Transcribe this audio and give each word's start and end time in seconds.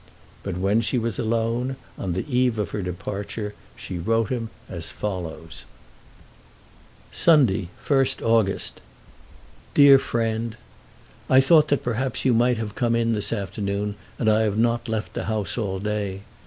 But 0.41 0.57
when 0.57 0.81
she 0.81 0.97
was 0.97 1.19
alone, 1.19 1.75
on 1.95 2.13
the 2.13 2.25
eve 2.27 2.57
of 2.57 2.71
her 2.71 2.81
departure, 2.81 3.53
she 3.75 3.99
wrote 3.99 4.29
to 4.29 4.33
him 4.33 4.49
as 4.67 4.89
follows: 4.89 5.63
Sunday, 7.11 7.69
1st 7.85 8.23
August,. 8.27 8.81
DEAR 9.75 9.99
FRIEND, 9.99 10.57
I 11.29 11.39
thought 11.39 11.67
that 11.67 11.83
perhaps 11.83 12.25
you 12.25 12.33
might 12.33 12.57
have 12.57 12.73
come 12.73 12.95
in 12.95 13.13
this 13.13 13.31
afternoon, 13.31 13.93
and 14.17 14.27
I 14.27 14.41
have 14.41 14.57
not 14.57 14.89
left 14.89 15.13
the 15.13 15.25
house 15.25 15.55
all 15.55 15.77
day. 15.77 16.21